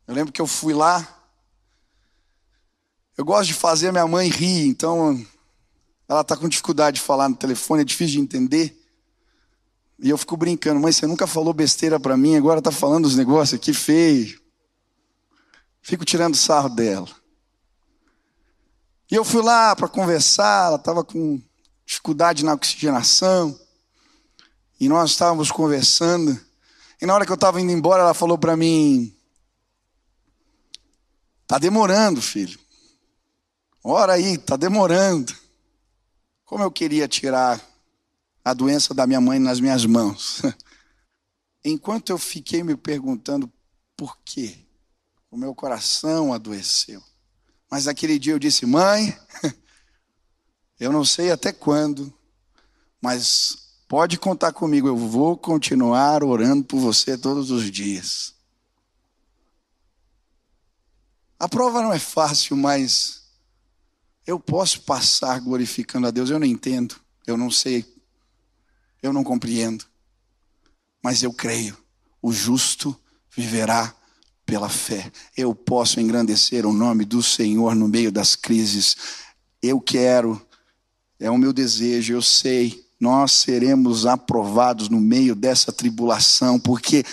[0.06, 1.13] Eu lembro que eu fui lá,
[3.16, 5.24] eu gosto de fazer a minha mãe rir, então
[6.08, 8.80] ela está com dificuldade de falar no telefone, é difícil de entender.
[9.98, 13.16] E eu fico brincando, mãe, você nunca falou besteira para mim, agora está falando os
[13.16, 14.40] negócios aqui feio.
[15.80, 17.08] Fico tirando sarro dela.
[19.10, 21.40] E eu fui lá para conversar, ela estava com
[21.86, 23.58] dificuldade na oxigenação.
[24.80, 26.38] E nós estávamos conversando.
[27.00, 29.14] E na hora que eu estava indo embora, ela falou para mim:
[31.46, 32.58] Tá demorando, filho.
[33.84, 35.32] Ora aí, está demorando.
[36.44, 37.60] Como eu queria tirar
[38.42, 40.40] a doença da minha mãe nas minhas mãos.
[41.62, 43.50] Enquanto eu fiquei me perguntando
[43.96, 44.56] por quê,
[45.30, 47.02] o meu coração adoeceu.
[47.70, 49.16] Mas naquele dia eu disse: Mãe,
[50.78, 52.12] Eu não sei até quando,
[53.00, 53.56] mas
[53.88, 58.34] pode contar comigo, eu vou continuar orando por você todos os dias.
[61.38, 63.23] A prova não é fácil, mas
[64.26, 66.30] eu posso passar glorificando a Deus.
[66.30, 67.84] Eu não entendo, eu não sei,
[69.02, 69.84] eu não compreendo,
[71.02, 71.76] mas eu creio.
[72.22, 72.98] O justo
[73.36, 73.94] viverá
[74.46, 75.10] pela fé.
[75.36, 78.96] Eu posso engrandecer o nome do Senhor no meio das crises.
[79.62, 80.40] Eu quero,
[81.18, 87.04] é o meu desejo, eu sei, nós seremos aprovados no meio dessa tribulação, porque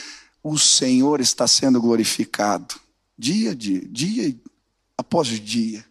[0.43, 2.82] o Senhor está sendo glorificado
[3.21, 4.36] dia dia, dia
[4.97, 5.86] após dia.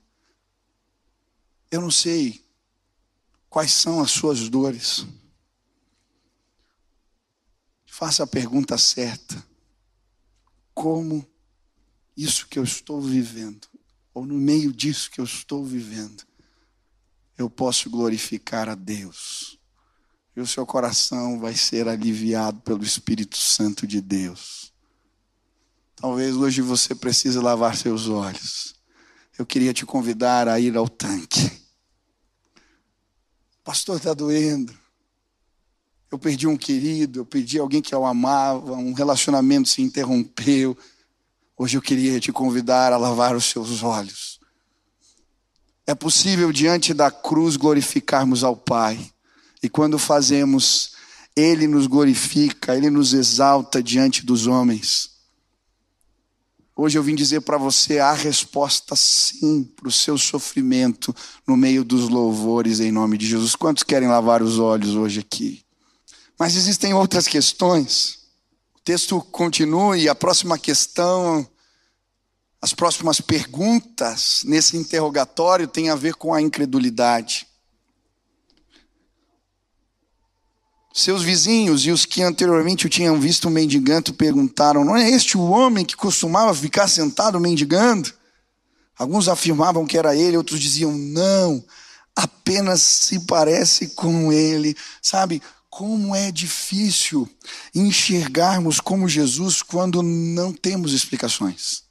[1.70, 2.44] Eu não sei
[3.48, 5.06] quais são as suas dores.
[7.86, 9.44] Faça a pergunta certa.
[10.74, 11.26] Como
[12.16, 13.68] isso que eu estou vivendo,
[14.12, 16.24] ou no meio disso que eu estou vivendo,
[17.36, 19.58] eu posso glorificar a Deus?
[20.34, 24.72] E o seu coração vai ser aliviado pelo Espírito Santo de Deus.
[25.94, 28.79] Talvez hoje você precise lavar seus olhos.
[29.40, 31.50] Eu queria te convidar a ir ao tanque.
[33.64, 34.70] Pastor, está doendo.
[36.10, 40.76] Eu perdi um querido, eu perdi alguém que eu amava, um relacionamento se interrompeu.
[41.56, 44.38] Hoje eu queria te convidar a lavar os seus olhos.
[45.86, 49.10] É possível, diante da cruz, glorificarmos ao Pai.
[49.62, 50.92] E quando fazemos,
[51.34, 55.18] Ele nos glorifica, Ele nos exalta diante dos homens.
[56.82, 61.14] Hoje eu vim dizer para você a resposta sim para o seu sofrimento
[61.46, 63.54] no meio dos louvores em nome de Jesus.
[63.54, 65.62] Quantos querem lavar os olhos hoje aqui?
[66.38, 68.20] Mas existem outras questões.
[68.74, 71.46] O texto continua e a próxima questão,
[72.62, 77.46] as próximas perguntas nesse interrogatório tem a ver com a incredulidade.
[80.92, 85.42] Seus vizinhos e os que anteriormente o tinham visto mendigando perguntaram: Não é este o
[85.42, 88.12] homem que costumava ficar sentado mendigando?
[88.98, 91.64] Alguns afirmavam que era ele, outros diziam: Não,
[92.16, 94.76] apenas se parece com ele.
[95.00, 97.28] Sabe, como é difícil
[97.72, 101.84] enxergarmos como Jesus quando não temos explicações.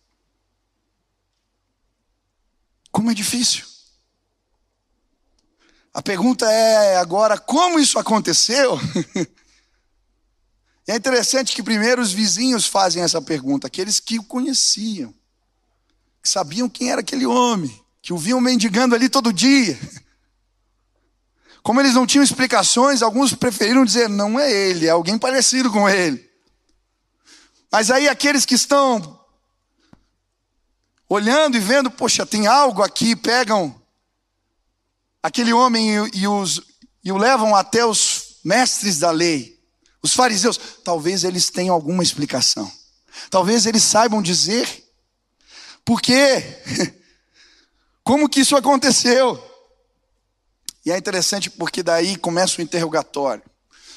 [2.92, 3.69] Como é difícil.
[6.00, 8.80] A pergunta é agora: como isso aconteceu?
[10.88, 15.14] é interessante que primeiro os vizinhos fazem essa pergunta, aqueles que o conheciam,
[16.24, 19.78] que sabiam quem era aquele homem, que o viam mendigando ali todo dia.
[21.62, 25.90] Como eles não tinham explicações, alguns preferiram dizer: não é ele, é alguém parecido com
[25.90, 26.32] ele.
[27.70, 29.20] Mas aí aqueles que estão
[31.10, 33.79] olhando e vendo, poxa, tem algo aqui, pegam
[35.22, 36.62] aquele homem e, os,
[37.04, 39.60] e o levam até os mestres da lei,
[40.02, 40.60] os fariseus.
[40.84, 42.72] Talvez eles tenham alguma explicação.
[43.30, 44.86] Talvez eles saibam dizer
[45.84, 46.44] por quê,
[48.04, 49.44] como que isso aconteceu.
[50.86, 53.44] E é interessante porque daí começa o interrogatório.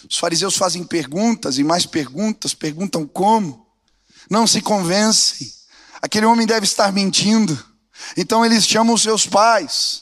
[0.09, 3.67] Os fariseus fazem perguntas e mais perguntas, perguntam como.
[4.29, 5.53] Não se convencem.
[6.01, 7.63] Aquele homem deve estar mentindo.
[8.17, 10.02] Então eles chamam os seus pais.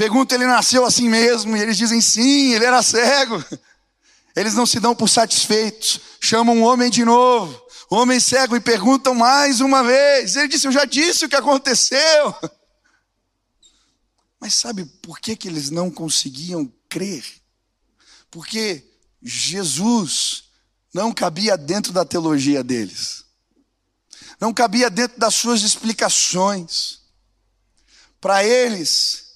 [0.00, 1.54] Perguntam, ele nasceu assim mesmo?
[1.54, 3.44] E eles dizem sim, ele era cego.
[4.34, 6.00] Eles não se dão por satisfeitos.
[6.18, 7.62] Chamam o homem de novo.
[7.90, 10.36] O homem cego e perguntam mais uma vez.
[10.36, 12.34] Ele disse: Eu já disse o que aconteceu.
[14.40, 17.22] Mas sabe por que, que eles não conseguiam crer?
[18.30, 18.82] Porque
[19.22, 20.44] Jesus
[20.94, 23.22] não cabia dentro da teologia deles,
[24.40, 27.00] não cabia dentro das suas explicações.
[28.18, 29.29] Para eles,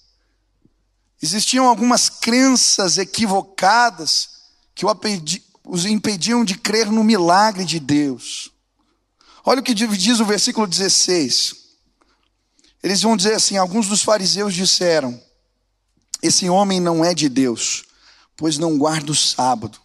[1.25, 4.29] existiam algumas crenças equivocadas
[4.75, 4.85] que
[5.65, 8.51] os impediam de crer no milagre de Deus.
[9.43, 11.57] Olha o que diz o versículo 16.
[12.83, 15.19] Eles vão dizer assim: alguns dos fariseus disseram:
[16.23, 17.85] Esse homem não é de Deus,
[18.37, 19.81] pois não guarda o sábado.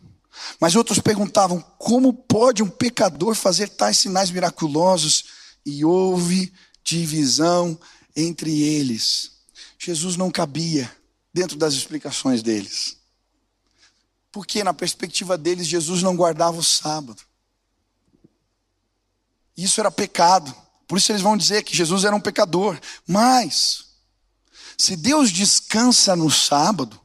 [0.59, 5.39] Mas outros perguntavam: Como pode um pecador fazer tais sinais miraculosos?
[5.65, 6.51] E houve
[6.83, 7.79] divisão
[8.13, 9.31] entre eles.
[9.77, 10.98] Jesus não cabia
[11.33, 12.97] dentro das explicações deles.
[14.31, 17.21] Porque, na perspectiva deles, Jesus não guardava o sábado.
[19.57, 20.55] Isso era pecado.
[20.87, 22.79] Por isso eles vão dizer que Jesus era um pecador.
[23.07, 23.85] Mas,
[24.77, 26.99] se Deus descansa no sábado,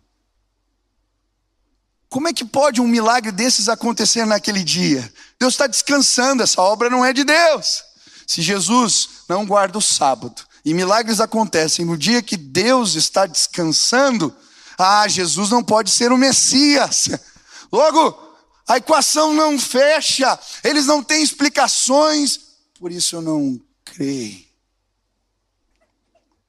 [2.08, 5.12] como é que pode um milagre desses acontecer naquele dia?
[5.38, 7.82] Deus está descansando, essa obra não é de Deus.
[8.26, 14.34] Se Jesus não guarda o sábado e milagres acontecem no dia que Deus está descansando,
[14.76, 17.08] Ah, Jesus não pode ser o Messias.
[17.70, 18.18] Logo,
[18.66, 22.40] a equação não fecha, eles não têm explicações,
[22.80, 24.44] por isso eu não creio.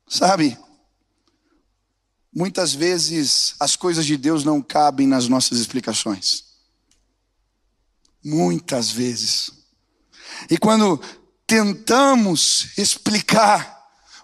[0.07, 0.57] Sabe,
[2.33, 6.45] muitas vezes as coisas de Deus não cabem nas nossas explicações.
[8.23, 9.51] Muitas vezes.
[10.49, 10.99] E quando
[11.45, 13.74] tentamos explicar,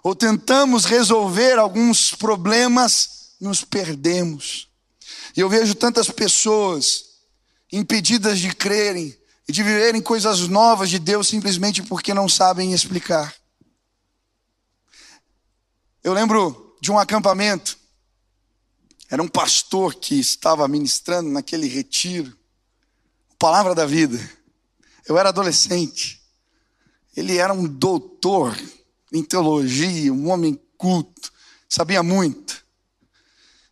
[0.02, 4.68] ou tentamos resolver alguns problemas, nos perdemos.
[5.36, 7.12] E eu vejo tantas pessoas
[7.70, 9.16] impedidas de crerem
[9.48, 13.34] e de viverem coisas novas de Deus simplesmente porque não sabem explicar.
[16.02, 17.78] Eu lembro de um acampamento,
[19.08, 22.36] era um pastor que estava ministrando naquele retiro,
[23.38, 24.18] Palavra da Vida.
[25.06, 26.20] Eu era adolescente,
[27.16, 28.56] ele era um doutor
[29.12, 31.30] em teologia, um homem culto,
[31.68, 32.62] sabia muito.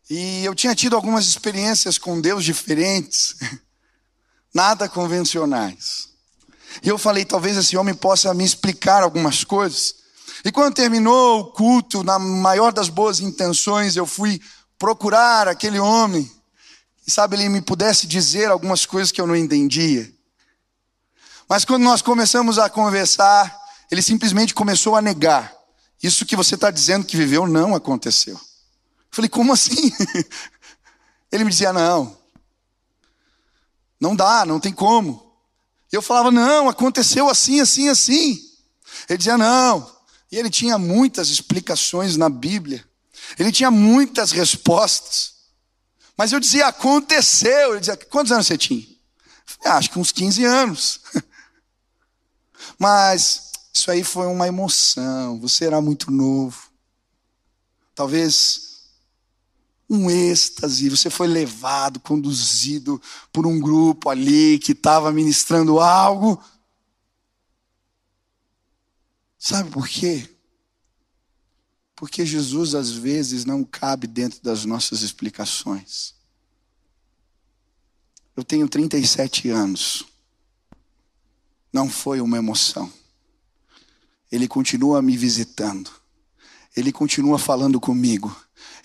[0.08, 3.36] E eu tinha tido algumas experiências com Deus diferentes,
[4.52, 6.08] nada convencionais.
[6.82, 9.96] E eu falei, talvez esse homem possa me explicar algumas coisas.
[10.44, 14.40] E quando terminou o culto, na maior das boas intenções, eu fui
[14.78, 16.30] procurar aquele homem.
[17.06, 20.10] E sabe, ele me pudesse dizer algumas coisas que eu não entendia.
[21.48, 23.59] Mas quando nós começamos a conversar,
[23.90, 25.54] ele simplesmente começou a negar.
[26.02, 28.34] Isso que você está dizendo que viveu não aconteceu.
[28.34, 28.40] Eu
[29.10, 29.92] falei, como assim?
[31.32, 32.18] Ele me dizia, não,
[34.00, 35.30] não dá, não tem como.
[35.92, 38.40] Eu falava, não, aconteceu assim, assim, assim.
[39.08, 39.94] Ele dizia, não.
[40.30, 42.84] E ele tinha muitas explicações na Bíblia.
[43.38, 45.34] Ele tinha muitas respostas.
[46.16, 47.72] Mas eu dizia, aconteceu.
[47.72, 48.82] Ele dizia, quantos anos você tinha?
[48.82, 48.86] Eu
[49.44, 51.00] falei, ah, acho que uns 15 anos.
[52.78, 55.38] Mas isso aí foi uma emoção.
[55.40, 56.70] Você era muito novo.
[57.94, 58.70] Talvez
[59.90, 60.88] um êxtase.
[60.88, 63.02] Você foi levado, conduzido
[63.32, 66.42] por um grupo ali que estava ministrando algo.
[69.36, 70.28] Sabe por quê?
[71.96, 76.14] Porque Jesus às vezes não cabe dentro das nossas explicações.
[78.36, 80.06] Eu tenho 37 anos.
[81.72, 82.90] Não foi uma emoção.
[84.30, 85.90] Ele continua me visitando.
[86.76, 88.34] Ele continua falando comigo.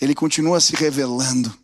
[0.02, 1.56] Ele continua se revelando.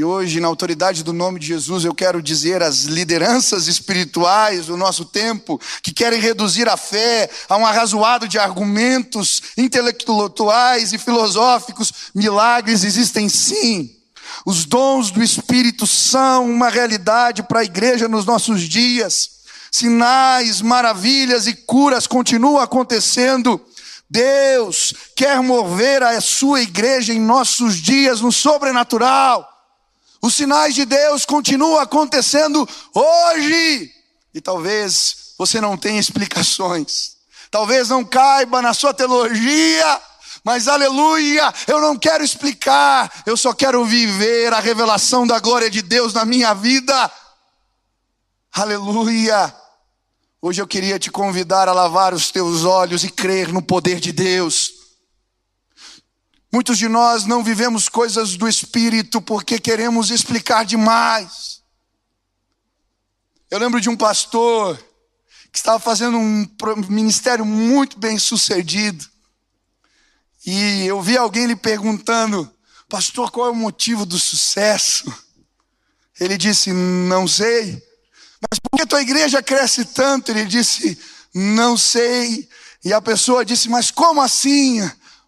[0.00, 4.76] E hoje, na autoridade do nome de Jesus, eu quero dizer às lideranças espirituais do
[4.76, 11.92] nosso tempo, que querem reduzir a fé a um arrazoado de argumentos intelectuais e filosóficos,
[12.14, 13.94] milagres existem sim.
[14.46, 19.39] Os dons do Espírito são uma realidade para a igreja nos nossos dias
[19.70, 23.64] sinais, maravilhas e curas continuam acontecendo.
[24.08, 29.48] Deus quer mover a sua igreja em nossos dias no sobrenatural.
[30.20, 33.90] Os sinais de Deus continuam acontecendo hoje.
[34.34, 37.16] E talvez você não tenha explicações.
[37.50, 40.00] Talvez não caiba na sua teologia.
[40.44, 45.82] Mas aleluia, eu não quero explicar, eu só quero viver a revelação da glória de
[45.82, 47.12] Deus na minha vida.
[48.52, 49.54] Aleluia.
[50.42, 54.10] Hoje eu queria te convidar a lavar os teus olhos e crer no poder de
[54.10, 54.72] Deus.
[56.52, 61.62] Muitos de nós não vivemos coisas do Espírito porque queremos explicar demais.
[63.48, 64.76] Eu lembro de um pastor
[65.52, 66.44] que estava fazendo um
[66.88, 69.08] ministério muito bem sucedido.
[70.44, 72.52] E eu vi alguém lhe perguntando,
[72.88, 75.04] pastor, qual é o motivo do sucesso?
[76.18, 77.89] Ele disse, não sei.
[78.48, 80.30] Mas por que tua igreja cresce tanto?
[80.30, 80.98] Ele disse,
[81.34, 82.48] não sei.
[82.84, 84.80] E a pessoa disse, mas como assim?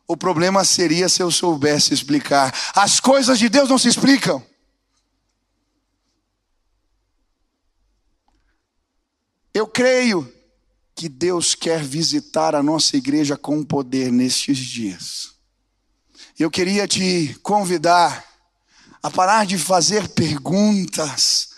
[0.06, 2.54] O problema seria se eu soubesse explicar.
[2.74, 4.44] As coisas de Deus não se explicam.
[9.54, 10.32] Eu creio
[10.94, 15.32] que Deus quer visitar a nossa igreja com poder nestes dias.
[16.38, 18.24] Eu queria te convidar
[19.02, 21.51] a parar de fazer perguntas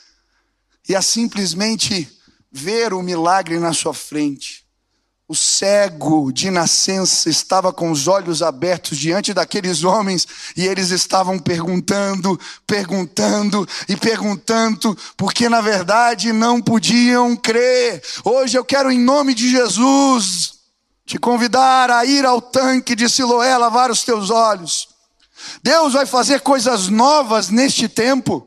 [0.89, 2.09] e a simplesmente
[2.53, 4.65] ver o milagre na sua frente.
[5.27, 11.39] O cego de nascença estava com os olhos abertos diante daqueles homens e eles estavam
[11.39, 18.03] perguntando, perguntando e perguntando, porque na verdade não podiam crer.
[18.23, 20.59] Hoje eu quero, em nome de Jesus,
[21.07, 24.89] te convidar a ir ao tanque de Siloé lavar os teus olhos.
[25.63, 28.47] Deus vai fazer coisas novas neste tempo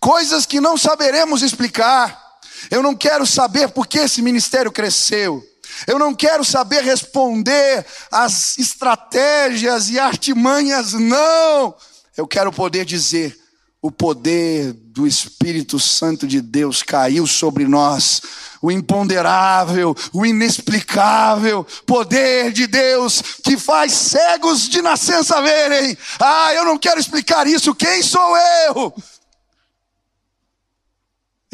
[0.00, 2.22] coisas que não saberemos explicar.
[2.70, 5.42] Eu não quero saber por que esse ministério cresceu.
[5.86, 11.74] Eu não quero saber responder às estratégias e artimanhas, não.
[12.16, 13.36] eu quero poder dizer:
[13.82, 18.22] o poder do Espírito Santo de Deus caiu sobre nós.
[18.62, 25.98] O imponderável, o inexplicável poder de Deus que faz cegos de nascença verem.
[26.18, 27.74] Ah, eu não quero explicar isso.
[27.74, 28.94] Quem sou eu?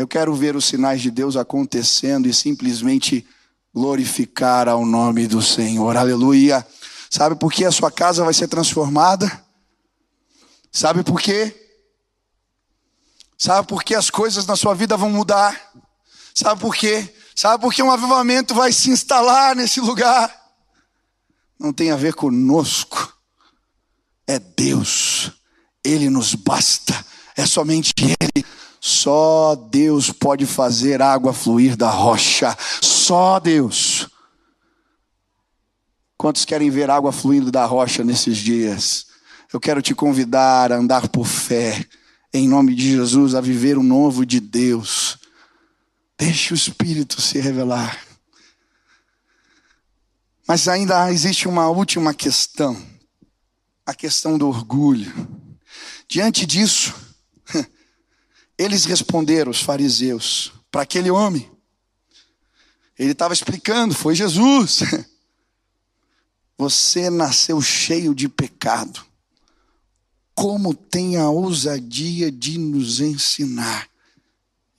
[0.00, 3.26] Eu quero ver os sinais de Deus acontecendo e simplesmente
[3.70, 5.94] glorificar ao nome do Senhor.
[5.94, 6.66] Aleluia.
[7.10, 9.44] Sabe por que a sua casa vai ser transformada?
[10.72, 11.54] Sabe por quê?
[13.36, 15.70] Sabe por que as coisas na sua vida vão mudar?
[16.34, 17.14] Sabe por quê?
[17.36, 20.34] Sabe por que um avivamento vai se instalar nesse lugar?
[21.58, 23.14] Não tem a ver conosco,
[24.26, 25.30] é Deus,
[25.84, 27.04] Ele nos basta,
[27.36, 28.46] é somente Ele.
[28.80, 34.08] Só Deus pode fazer água fluir da rocha, só Deus.
[36.16, 39.06] Quantos querem ver água fluindo da rocha nesses dias?
[39.52, 41.84] Eu quero te convidar a andar por fé,
[42.32, 45.18] em nome de Jesus, a viver o novo de Deus.
[46.18, 47.98] Deixe o Espírito se revelar.
[50.46, 52.80] Mas ainda existe uma última questão,
[53.84, 55.12] a questão do orgulho.
[56.08, 56.94] Diante disso,
[58.60, 61.50] eles responderam, os fariseus, para aquele homem.
[62.98, 64.80] Ele estava explicando, foi Jesus.
[66.58, 69.02] Você nasceu cheio de pecado
[70.34, 73.88] como tem a ousadia de nos ensinar.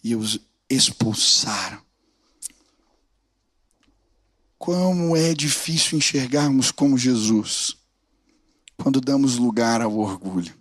[0.04, 1.82] E os expulsaram.
[4.60, 7.76] Como é difícil enxergarmos como Jesus
[8.78, 10.56] quando damos lugar ao orgulho.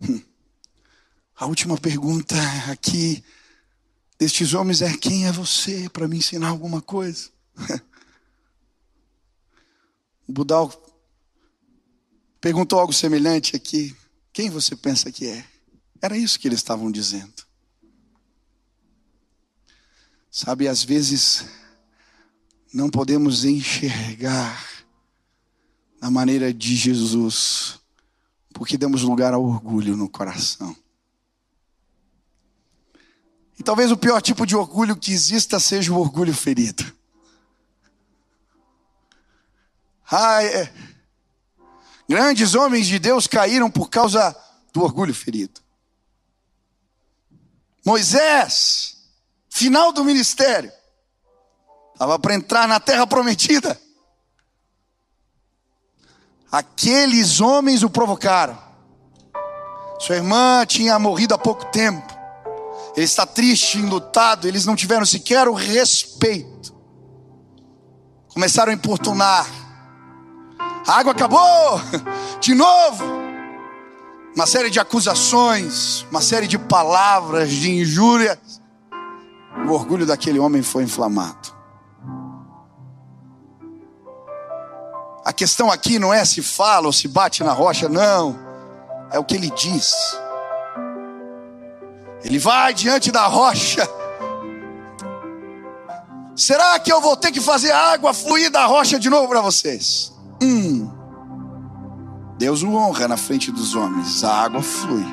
[0.00, 0.20] Hum.
[1.38, 2.34] A última pergunta
[2.72, 3.22] aqui
[4.18, 7.28] destes homens é: quem é você para me ensinar alguma coisa?
[10.26, 10.72] O Budal
[12.40, 13.94] perguntou algo semelhante aqui.
[14.32, 15.44] Quem você pensa que é?
[16.00, 17.44] Era isso que eles estavam dizendo.
[20.30, 21.44] Sabe, às vezes
[22.72, 24.86] não podemos enxergar
[26.00, 27.78] na maneira de Jesus,
[28.54, 30.74] porque demos lugar ao orgulho no coração.
[33.58, 36.84] E talvez o pior tipo de orgulho que exista seja o orgulho ferido.
[40.10, 40.72] Ah, é
[42.08, 44.34] Grandes homens de Deus caíram por causa
[44.72, 45.60] do orgulho ferido.
[47.84, 48.96] Moisés,
[49.48, 50.72] final do ministério,
[51.92, 53.80] estava para entrar na terra prometida.
[56.50, 58.56] Aqueles homens o provocaram.
[59.98, 62.15] Sua irmã tinha morrido há pouco tempo.
[62.96, 64.48] Ele está triste, enlutado.
[64.48, 66.74] Eles não tiveram sequer o respeito.
[68.28, 69.46] Começaram a importunar
[70.86, 71.80] a água acabou,
[72.40, 73.04] de novo.
[74.36, 78.38] Uma série de acusações, uma série de palavras, de injúrias.
[79.66, 81.56] O orgulho daquele homem foi inflamado.
[85.24, 88.38] A questão aqui não é se fala ou se bate na rocha, não.
[89.10, 89.92] É o que ele diz.
[92.26, 93.88] Ele vai diante da rocha.
[96.34, 100.12] Será que eu vou ter que fazer água fluir da rocha de novo para vocês?
[100.42, 100.90] Hum.
[102.36, 105.06] Deus o honra na frente dos homens, a água flui.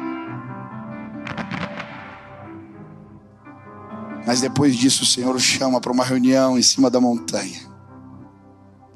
[4.26, 7.62] Mas depois disso, o Senhor o chama para uma reunião em cima da montanha.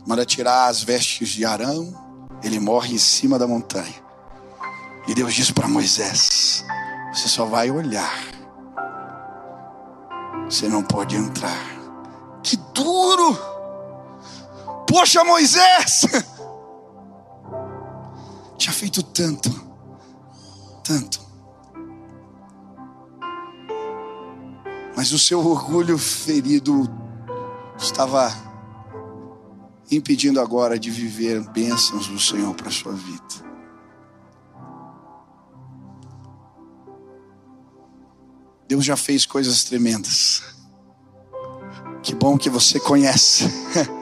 [0.07, 1.93] Manda tirar as vestes de Arão,
[2.41, 3.95] ele morre em cima da montanha.
[5.07, 6.65] E Deus diz para Moisés:
[7.14, 8.24] Você só vai olhar,
[10.45, 11.78] você não pode entrar.
[12.43, 13.38] Que duro!
[14.88, 16.05] Poxa, Moisés!
[18.58, 19.49] Tinha feito tanto,
[20.84, 21.20] tanto.
[24.95, 26.89] Mas o seu orgulho ferido
[27.78, 28.34] estava
[29.91, 33.47] impedindo agora de viver bênçãos do Senhor para sua vida.
[38.78, 40.43] Deus já fez coisas tremendas.
[42.03, 43.45] Que bom que você conhece.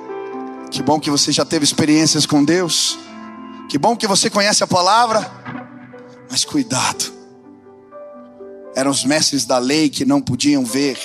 [0.71, 2.99] Que bom que você já teve experiências com Deus.
[3.69, 5.21] Que bom que você conhece a palavra.
[6.29, 7.13] Mas cuidado.
[8.75, 10.99] Eram os mestres da lei que não podiam ver.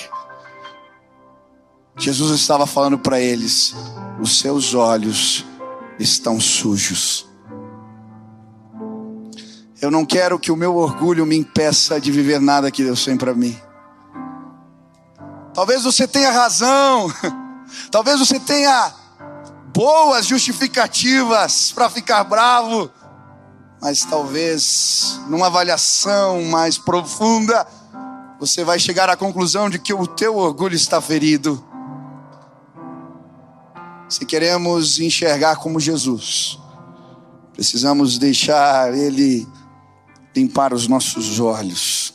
[1.97, 3.73] Jesus estava falando para eles:
[4.19, 5.45] os seus olhos
[5.97, 7.30] estão sujos.
[9.81, 13.17] Eu não quero que o meu orgulho me impeça de viver nada que Deus tem
[13.17, 13.59] para mim.
[15.55, 17.11] Talvez você tenha razão.
[17.89, 18.93] Talvez você tenha
[19.73, 22.91] boas justificativas para ficar bravo,
[23.81, 27.65] mas talvez numa avaliação mais profunda,
[28.39, 31.63] você vai chegar à conclusão de que o teu orgulho está ferido.
[34.09, 36.59] Se queremos enxergar como Jesus,
[37.53, 39.47] precisamos deixar Ele
[40.35, 42.13] limpar os nossos olhos.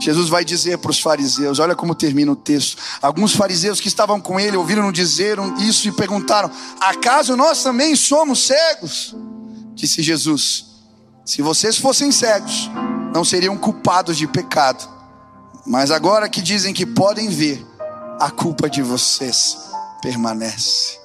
[0.00, 2.80] Jesus vai dizer para os fariseus, olha como termina o texto.
[3.02, 6.50] Alguns fariseus que estavam com ele ouviram dizer isso e perguntaram:
[6.80, 9.16] Acaso nós também somos cegos?
[9.74, 10.66] Disse Jesus:
[11.24, 12.70] Se vocês fossem cegos,
[13.12, 14.88] não seriam culpados de pecado.
[15.66, 17.66] Mas agora que dizem que podem ver,
[18.20, 19.56] a culpa de vocês
[20.00, 20.98] permanece.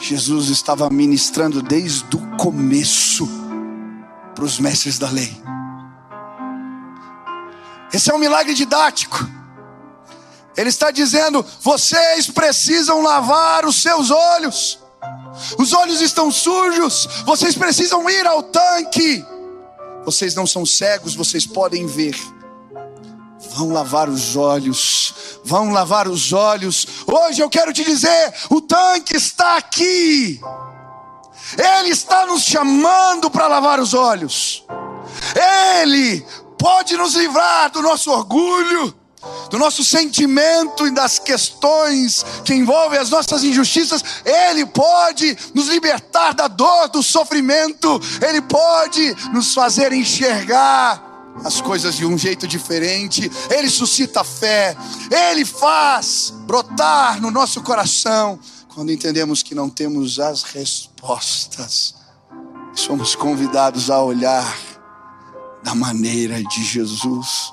[0.00, 3.28] Jesus estava ministrando desde o começo
[4.34, 5.30] para os mestres da lei.
[7.92, 9.18] Esse é um milagre didático.
[10.56, 14.78] Ele está dizendo: vocês precisam lavar os seus olhos.
[15.58, 19.24] Os olhos estão sujos, vocês precisam ir ao tanque.
[20.04, 22.16] Vocês não são cegos, vocês podem ver.
[23.60, 25.12] Vão lavar os olhos,
[25.44, 26.86] vão lavar os olhos.
[27.06, 30.40] Hoje eu quero te dizer: o tanque está aqui.
[31.58, 34.64] Ele está nos chamando para lavar os olhos.
[35.92, 36.24] Ele
[36.58, 38.94] pode nos livrar do nosso orgulho,
[39.50, 44.02] do nosso sentimento e das questões que envolvem as nossas injustiças.
[44.24, 48.00] Ele pode nos libertar da dor, do sofrimento.
[48.26, 51.09] Ele pode nos fazer enxergar
[51.44, 53.30] as coisas de um jeito diferente.
[53.50, 54.76] Ele suscita fé.
[55.10, 58.38] Ele faz brotar no nosso coração
[58.74, 61.94] quando entendemos que não temos as respostas,
[62.72, 64.56] somos convidados a olhar
[65.62, 67.52] da maneira de Jesus.